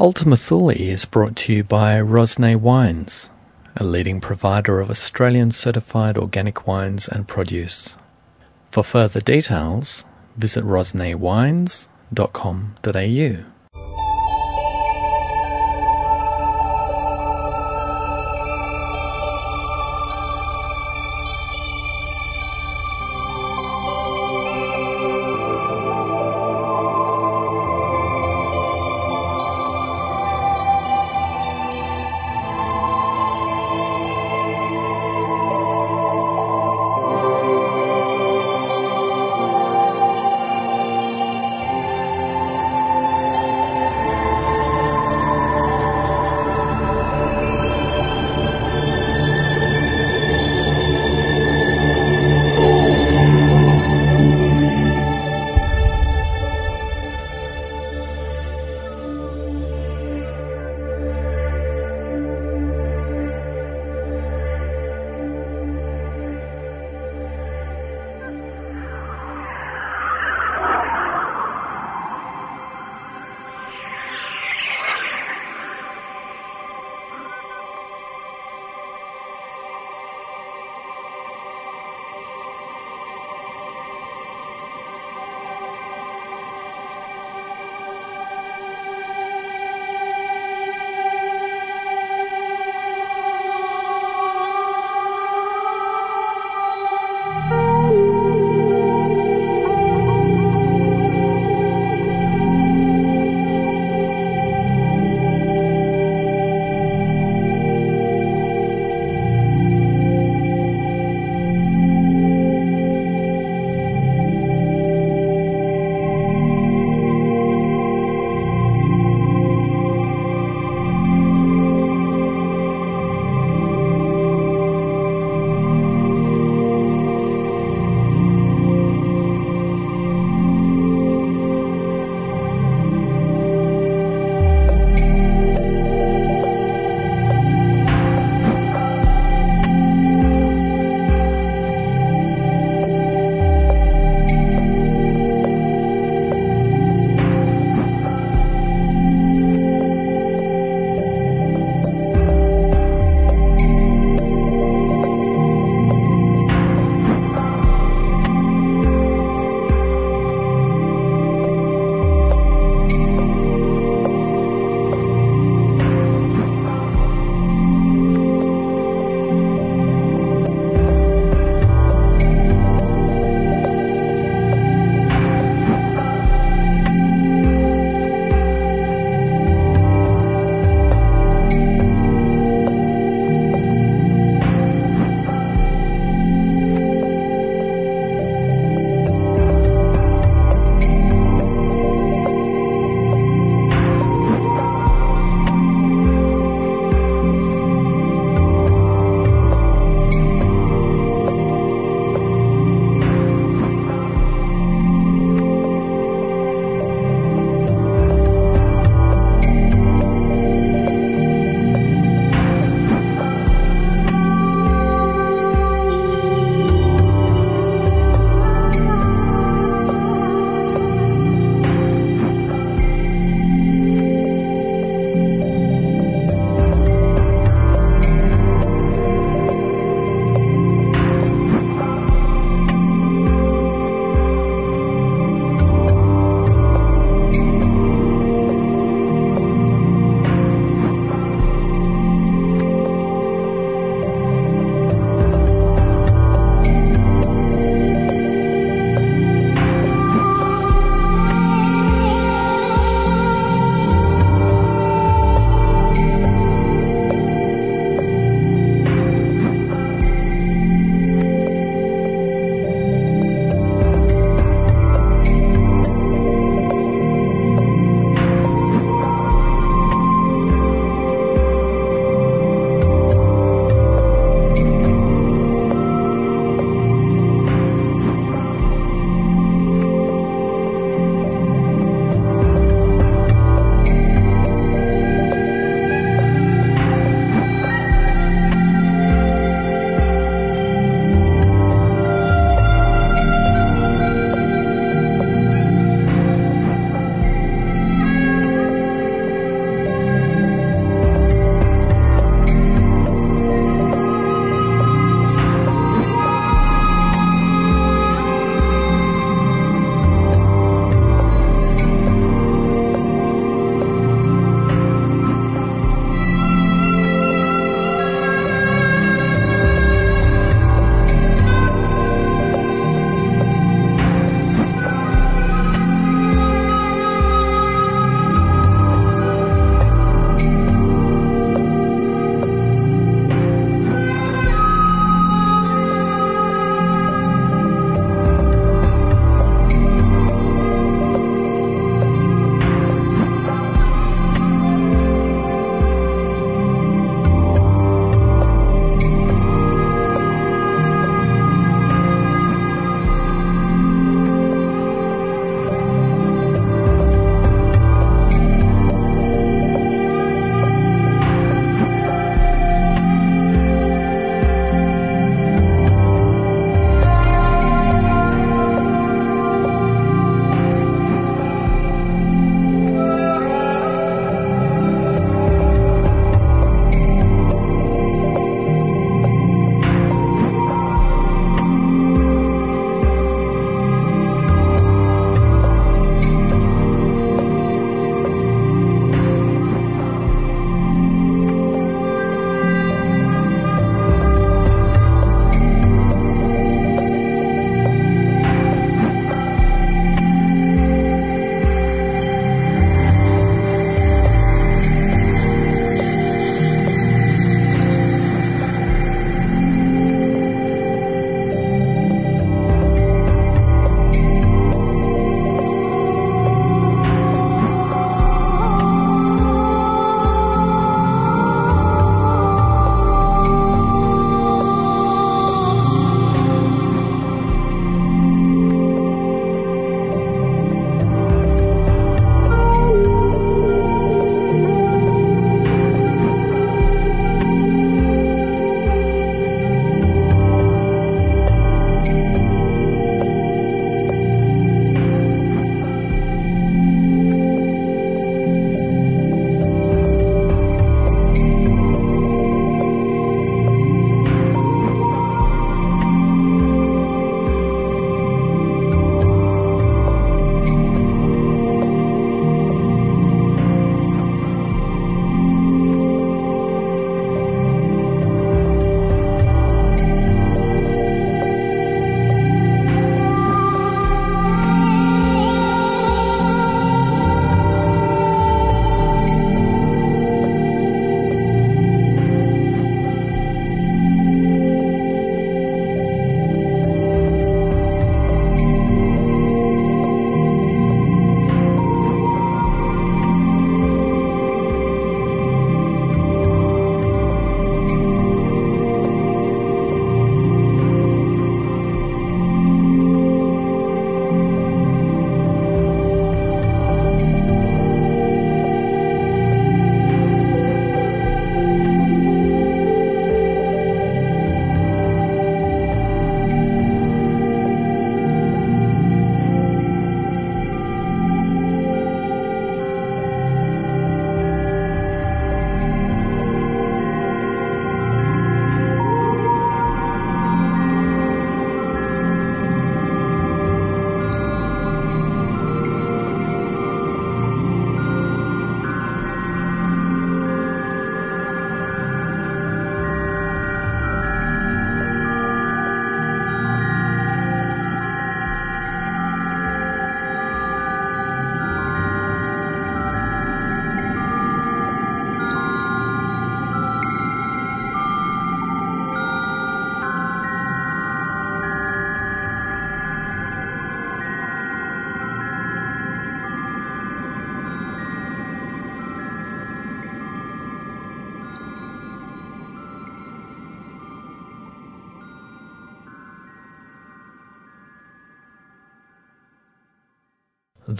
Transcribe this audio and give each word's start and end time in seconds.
Ultima 0.00 0.36
Thule 0.38 0.70
is 0.70 1.04
brought 1.04 1.36
to 1.36 1.52
you 1.52 1.62
by 1.62 2.00
Rosnay 2.00 2.56
Wines, 2.56 3.28
a 3.76 3.84
leading 3.84 4.18
provider 4.18 4.80
of 4.80 4.88
Australian 4.88 5.50
certified 5.50 6.16
organic 6.16 6.66
wines 6.66 7.06
and 7.06 7.28
produce. 7.28 7.98
For 8.70 8.82
further 8.82 9.20
details, 9.20 10.06
visit 10.38 10.64
rosnaywines.com.au. 10.64 13.59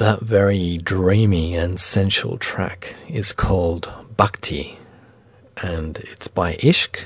That 0.00 0.22
very 0.22 0.78
dreamy 0.78 1.54
and 1.54 1.78
sensual 1.78 2.38
track 2.38 2.94
is 3.06 3.34
called 3.34 3.92
Bhakti, 4.16 4.78
and 5.58 5.98
it's 5.98 6.26
by 6.26 6.54
Ishq 6.54 7.00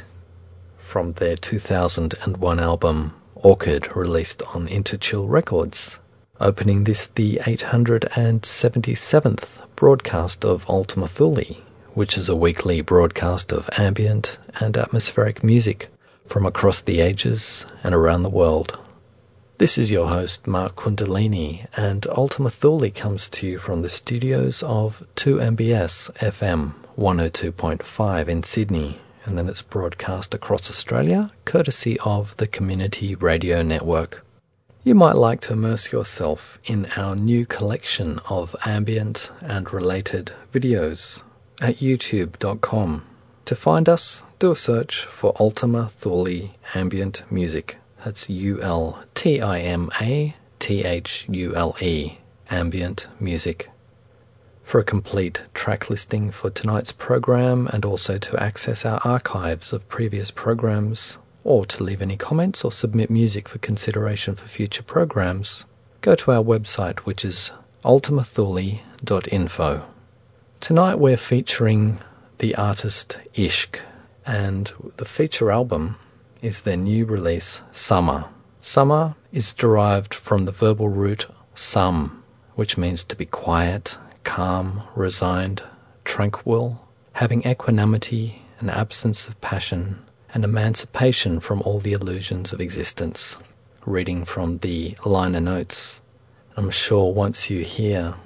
from 0.79 1.15
their 1.15 1.35
2001 1.35 2.61
album 2.61 3.15
Orchid, 3.35 3.97
released 3.97 4.45
on 4.55 4.69
Interchill 4.69 5.29
Records. 5.29 5.99
Opening 6.41 6.85
this, 6.85 7.09
the 7.09 7.41
877th 7.43 9.61
broadcast 9.75 10.45
of 10.45 10.71
Ultima 10.71 11.09
Thule, 11.09 11.57
which 11.95 12.17
is 12.17 12.29
a 12.29 12.37
weekly 12.37 12.81
broadcast 12.81 13.53
of 13.53 13.69
ambient 13.77 14.39
and 14.61 14.77
atmospheric 14.77 15.43
music 15.43 15.89
from 16.27 16.47
across 16.47 16.81
the 16.81 17.01
ages 17.01 17.67
and 17.83 17.93
around 17.93 18.23
the 18.23 18.31
world. 18.31 18.79
This 19.57 19.79
is 19.79 19.89
your 19.89 20.09
host, 20.09 20.49
Mark 20.49 20.75
Kundalini, 20.75 21.69
and 21.77 22.09
Ultima 22.09 22.51
Thule 22.51 22.91
comes 22.91 23.29
to 23.29 23.47
you 23.47 23.57
from 23.57 23.83
the 23.83 23.89
studios 23.89 24.65
of 24.65 25.05
2MBS 25.15 26.11
FM 26.15 26.75
102.5 26.99 28.29
in 28.29 28.43
Sydney, 28.43 28.99
and 29.25 29.39
then 29.39 29.49
it's 29.49 29.63
broadcast 29.63 30.35
across 30.35 30.69
Australia, 30.69 31.31
courtesy 31.45 31.97
of 32.01 32.37
the 32.39 32.49
Community 32.49 33.15
Radio 33.15 33.63
Network. 33.63 34.27
You 34.83 34.97
might 34.97 35.15
like 35.15 35.41
to 35.43 35.53
immerse 35.53 35.93
yourself 35.93 36.59
in 36.65 36.87
our 36.97 37.15
new 37.15 37.47
collection 37.47 38.19
of 38.29 38.57
ambient 38.67 39.31
and 39.41 39.73
related 39.73 40.33
videos 40.53 41.23
at 41.63 41.77
youtube.com. 41.77 43.05
To 43.45 43.55
find 43.55 43.89
us, 43.89 44.25
do 44.41 44.51
a 44.51 44.57
search 44.57 45.05
for 45.05 45.33
Ultima 45.39 45.91
Thule 45.91 46.51
Ambient 46.75 47.23
Music. 47.31 47.79
That's 48.05 48.29
U 48.29 48.61
L 48.61 49.03
T 49.15 49.41
I 49.41 49.61
M 49.61 49.89
A 49.99 50.37
T 50.59 50.85
H 50.85 51.25
U 51.31 51.57
L 51.57 51.75
E, 51.81 52.19
ambient 52.51 53.09
music. 53.19 53.71
For 54.63 54.79
a 54.79 54.85
complete 54.85 55.45
track 55.55 55.89
listing 55.89 56.31
for 56.31 56.51
tonight's 56.51 56.93
program 56.93 57.67
and 57.69 57.83
also 57.83 58.19
to 58.19 58.43
access 58.43 58.85
our 58.85 59.01
archives 59.05 59.73
of 59.73 59.89
previous 59.89 60.31
programs, 60.31 61.17
or 61.45 61.65
to 61.65 61.83
leave 61.83 62.03
any 62.03 62.19
comments 62.19 62.63
or 62.63 62.71
submit 62.71 63.09
music 63.09 63.49
for 63.49 63.57
consideration 63.57 64.35
for 64.35 64.49
future 64.49 64.83
programs, 64.83 65.65
go 66.03 66.15
to 66.15 66.31
our 66.31 66.45
website 66.45 67.01
which 67.01 67.25
is 67.25 67.53
ultimathule.info. 67.87 69.83
Tonight 70.61 70.99
we're 70.99 71.17
featuring 71.17 72.01
the 72.37 72.55
artist 72.57 73.19
Ishq, 73.35 73.79
and 74.27 74.71
the 74.99 75.07
feature 75.07 75.51
album 75.51 75.97
is 76.45 76.61
their 76.61 76.77
new 76.77 77.07
release, 77.07 77.63
Sama. 77.73 78.29
Sama 78.61 79.17
is 79.33 79.55
derived 79.55 80.13
from 80.13 80.45
the 80.45 80.53
verbal 80.53 80.91
root 80.91 81.27
sum, 81.55 82.23
which 82.55 82.77
means 82.77 83.03
to 83.03 83.17
be 83.17 83.25
quiet, 83.25 83.97
calm, 84.25 84.87
resigned, 84.95 85.63
tranquil, 86.05 86.87
having 87.15 87.47
equanimity, 87.47 88.43
an 88.61 88.69
absence 88.69 89.27
of 89.27 89.41
passion, 89.41 89.99
and 90.35 90.45
emancipation 90.45 91.41
from 91.41 91.63
all 91.63 91.79
the 91.79 91.95
illusions 91.95 92.53
of 92.53 92.61
existence. 92.61 93.39
Reading 93.87 94.27
from 94.27 94.59
the 94.59 94.99
liner 95.07 95.41
notes. 95.41 96.03
I'm 96.59 96.69
sure 96.69 97.11
once 97.11 97.49
you 97.49 97.65
hear 97.65 98.17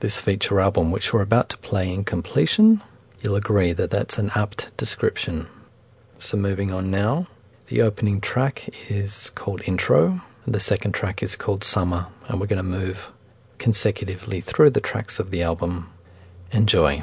this 0.00 0.20
feature 0.20 0.58
album, 0.58 0.90
which 0.90 1.12
we're 1.12 1.22
about 1.22 1.50
to 1.50 1.58
play 1.58 1.92
in 1.92 2.02
completion, 2.02 2.82
you'll 3.22 3.36
agree 3.36 3.72
that 3.72 3.92
that's 3.92 4.18
an 4.18 4.32
apt 4.34 4.76
description. 4.76 5.46
So, 6.18 6.36
moving 6.36 6.72
on 6.72 6.90
now. 6.90 7.28
The 7.74 7.82
opening 7.82 8.20
track 8.20 8.68
is 8.88 9.32
called 9.34 9.60
Intro, 9.66 10.20
and 10.46 10.54
the 10.54 10.60
second 10.60 10.92
track 10.92 11.24
is 11.24 11.34
called 11.34 11.64
Sama, 11.64 12.08
and 12.28 12.38
we're 12.38 12.46
going 12.46 12.58
to 12.58 12.62
move 12.62 13.10
consecutively 13.58 14.40
through 14.40 14.70
the 14.70 14.80
tracks 14.80 15.18
of 15.18 15.32
the 15.32 15.42
album. 15.42 15.90
Enjoy. 16.52 17.02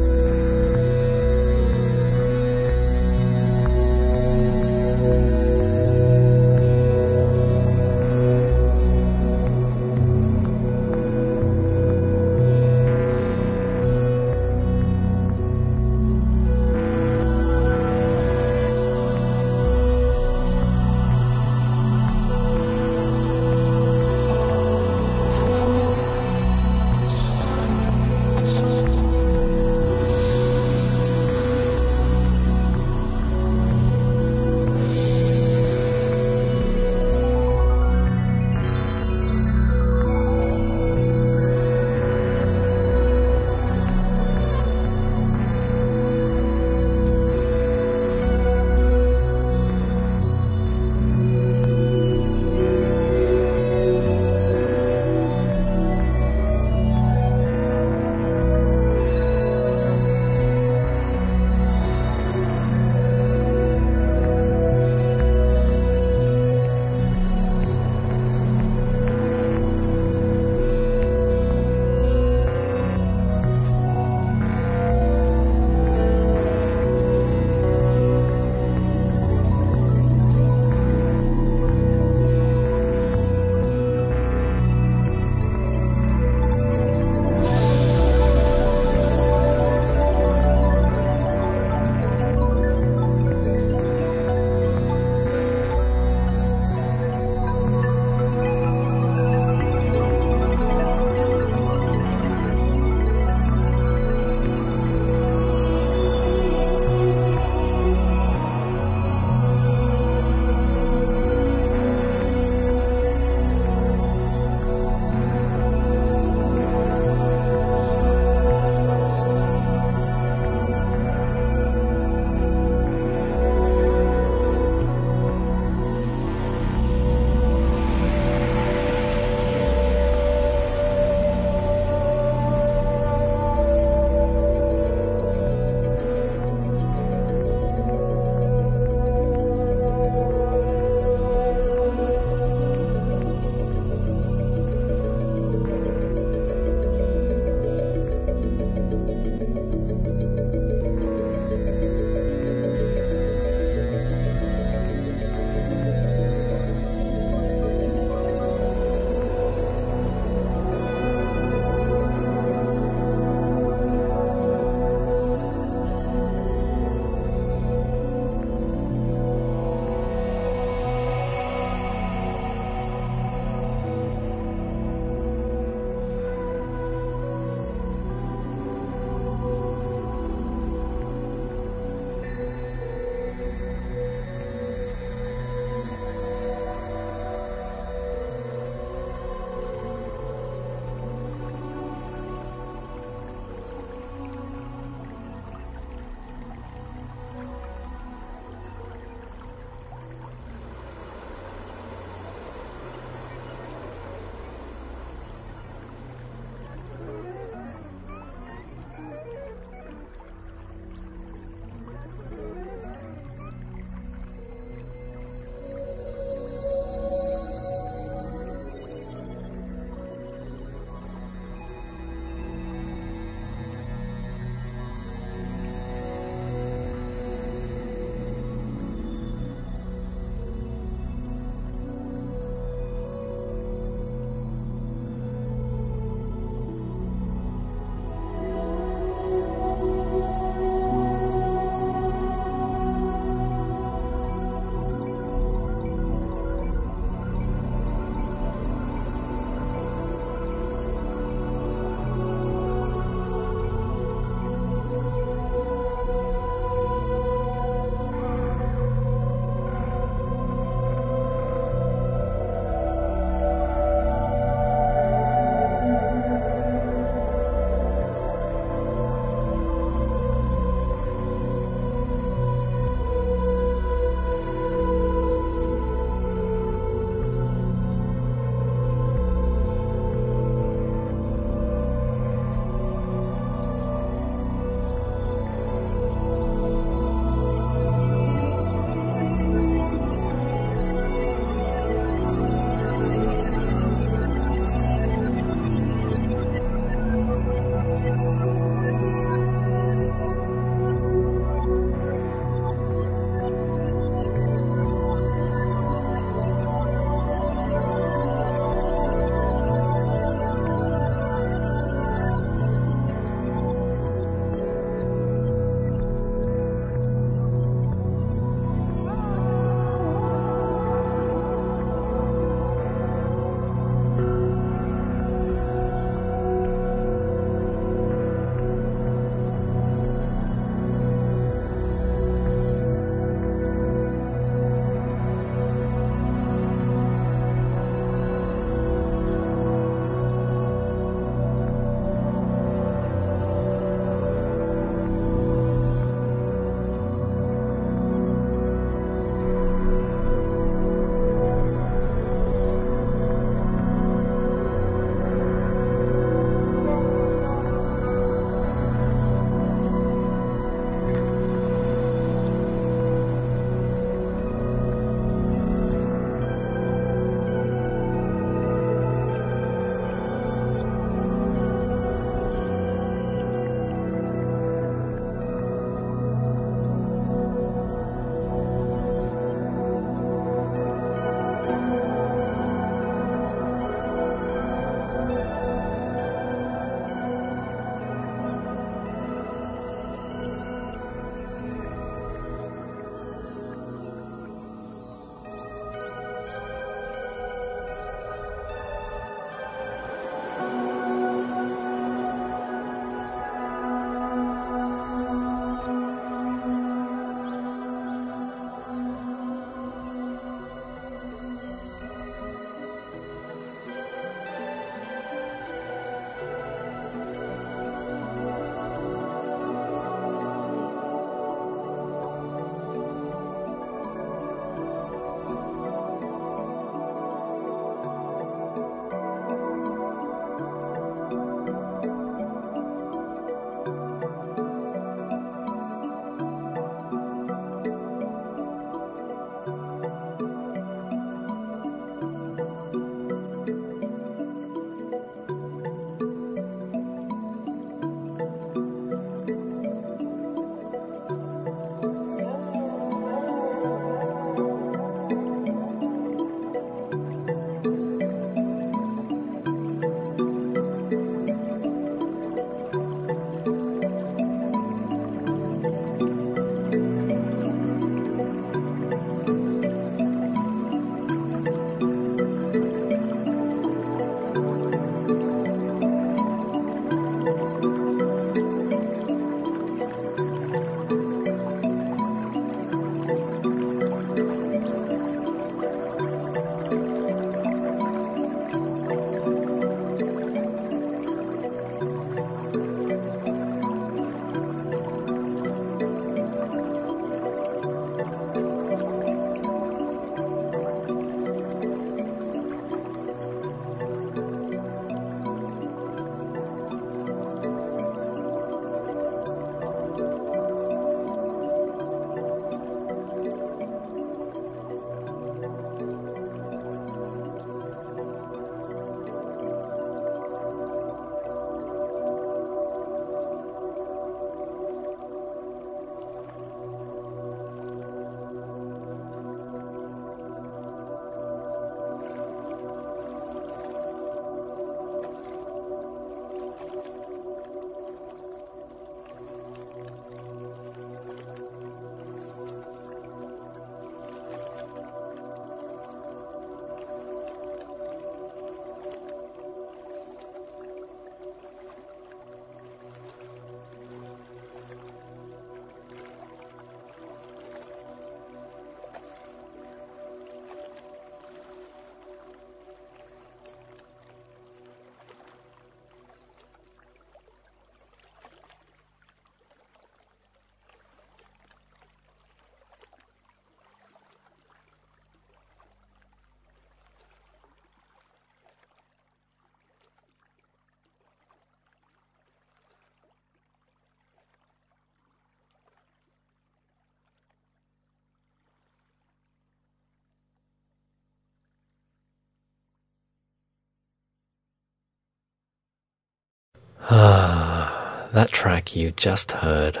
that 597.10 598.50
track 598.52 598.94
you 598.94 599.10
just 599.10 599.50
heard 599.50 600.00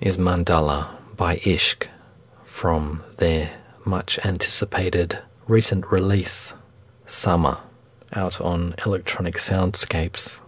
is 0.00 0.16
Mandala 0.16 0.88
by 1.14 1.36
Ishq 1.36 1.86
from 2.42 3.04
their 3.18 3.50
much 3.84 4.18
anticipated 4.24 5.18
recent 5.46 5.92
release, 5.92 6.54
Summer, 7.04 7.58
out 8.14 8.40
on 8.40 8.74
Electronic 8.86 9.34
Soundscapes, 9.34 10.40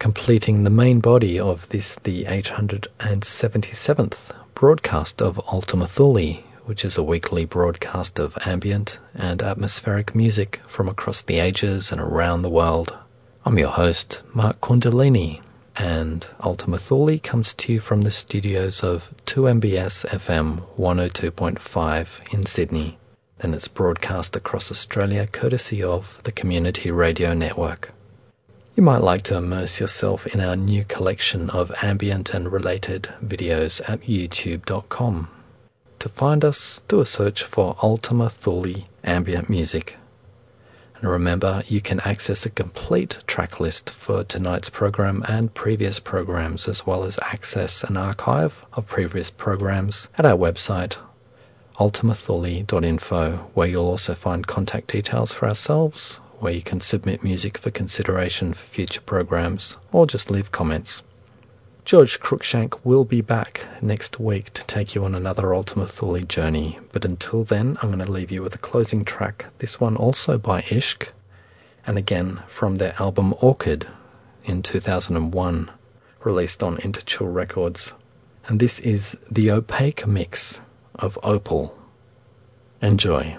completing 0.00 0.64
the 0.64 0.70
main 0.70 0.98
body 0.98 1.38
of 1.38 1.68
this, 1.68 1.94
the 2.02 2.24
877th 2.24 4.34
broadcast 4.54 5.22
of 5.22 5.40
Ultima 5.46 5.86
Thule, 5.86 6.38
which 6.64 6.84
is 6.84 6.98
a 6.98 7.04
weekly 7.04 7.44
broadcast 7.44 8.18
of 8.18 8.36
ambient 8.44 8.98
and 9.14 9.42
atmospheric 9.42 10.12
music 10.12 10.60
from 10.66 10.88
across 10.88 11.22
the 11.22 11.38
ages 11.38 11.92
and 11.92 12.00
around 12.00 12.42
the 12.42 12.50
world. 12.50 12.96
I'm 13.42 13.58
your 13.58 13.70
host, 13.70 14.20
Mark 14.34 14.60
Kundalini, 14.60 15.40
and 15.74 16.26
Ultima 16.40 16.78
Thule 16.78 17.18
comes 17.18 17.54
to 17.54 17.72
you 17.72 17.80
from 17.80 18.02
the 18.02 18.10
studios 18.10 18.82
of 18.84 19.14
2MBS 19.24 20.04
FM 20.06 20.62
102.5 20.78 22.34
in 22.34 22.44
Sydney. 22.44 22.98
Then 23.38 23.54
it's 23.54 23.66
broadcast 23.66 24.36
across 24.36 24.70
Australia 24.70 25.26
courtesy 25.26 25.82
of 25.82 26.20
the 26.24 26.32
Community 26.32 26.90
Radio 26.90 27.32
Network. 27.32 27.94
You 28.76 28.82
might 28.82 29.00
like 29.00 29.22
to 29.22 29.36
immerse 29.36 29.80
yourself 29.80 30.26
in 30.26 30.40
our 30.40 30.54
new 30.54 30.84
collection 30.84 31.48
of 31.48 31.72
ambient 31.82 32.34
and 32.34 32.52
related 32.52 33.08
videos 33.24 33.80
at 33.88 34.02
youtube.com. 34.02 35.28
To 35.98 36.08
find 36.10 36.44
us, 36.44 36.82
do 36.88 37.00
a 37.00 37.06
search 37.06 37.42
for 37.42 37.74
Ultima 37.82 38.28
Thule 38.28 38.84
Ambient 39.02 39.48
Music. 39.48 39.96
And 41.00 41.10
remember, 41.10 41.62
you 41.66 41.80
can 41.80 42.00
access 42.00 42.44
a 42.44 42.50
complete 42.50 43.18
track 43.26 43.58
list 43.58 43.88
for 43.88 44.22
tonight's 44.22 44.68
program 44.68 45.24
and 45.26 45.52
previous 45.54 45.98
programs, 45.98 46.68
as 46.68 46.86
well 46.86 47.04
as 47.04 47.18
access 47.22 47.82
an 47.82 47.96
archive 47.96 48.66
of 48.74 48.86
previous 48.86 49.30
programs 49.30 50.08
at 50.18 50.26
our 50.26 50.36
website, 50.36 50.98
ultimathule.info, 51.78 53.50
where 53.54 53.68
you'll 53.68 53.84
also 53.84 54.14
find 54.14 54.46
contact 54.46 54.88
details 54.88 55.32
for 55.32 55.48
ourselves, 55.48 56.16
where 56.38 56.52
you 56.52 56.62
can 56.62 56.80
submit 56.80 57.24
music 57.24 57.56
for 57.56 57.70
consideration 57.70 58.52
for 58.52 58.66
future 58.66 59.00
programs, 59.00 59.78
or 59.92 60.06
just 60.06 60.30
leave 60.30 60.52
comments. 60.52 61.02
George 61.84 62.20
Cruikshank 62.20 62.84
will 62.84 63.04
be 63.04 63.20
back 63.20 63.62
next 63.80 64.20
week 64.20 64.52
to 64.52 64.64
take 64.64 64.94
you 64.94 65.04
on 65.04 65.14
another 65.14 65.54
Ultima 65.54 65.86
Thule 65.86 66.20
journey, 66.20 66.78
but 66.92 67.04
until 67.04 67.42
then, 67.42 67.78
I'm 67.80 67.90
going 67.90 68.04
to 68.04 68.10
leave 68.10 68.30
you 68.30 68.42
with 68.42 68.54
a 68.54 68.58
closing 68.58 69.04
track, 69.04 69.46
this 69.58 69.80
one 69.80 69.96
also 69.96 70.38
by 70.38 70.62
Ishq, 70.62 71.08
and 71.86 71.96
again 71.96 72.42
from 72.46 72.76
their 72.76 72.94
album 73.00 73.34
Orchid 73.40 73.88
in 74.44 74.62
2001, 74.62 75.70
released 76.22 76.62
on 76.62 76.76
Interchill 76.76 77.32
Records. 77.32 77.94
And 78.46 78.60
this 78.60 78.78
is 78.80 79.16
the 79.30 79.50
opaque 79.50 80.06
mix 80.06 80.60
of 80.94 81.18
Opal. 81.22 81.76
Enjoy. 82.82 83.38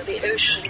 The 0.00 0.18
ocean 0.24 0.61